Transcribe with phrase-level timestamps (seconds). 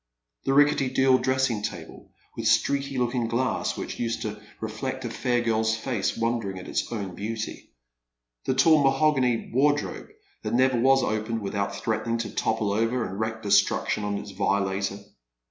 [0.45, 5.11] The rickety deal dressing table, the streaky looking ■ glass, which used to reflect a
[5.11, 7.69] fair girl's face wondering at its own beauty.
[8.45, 10.07] The tall mahogany wardrobe
[10.41, 14.97] that never was opened without threatening to topple over and wreak destruction on its violator.